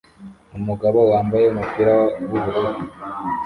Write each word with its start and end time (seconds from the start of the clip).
Umugabo 0.57 0.99
wambaye 1.11 1.45
umupira 1.49 1.93
wubururu 2.29 2.73